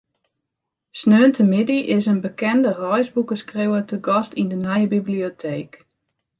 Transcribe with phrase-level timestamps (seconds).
[0.99, 5.71] Sneontemiddei is in bekende reisboekeskriuwer te gast yn de nije biblioteek.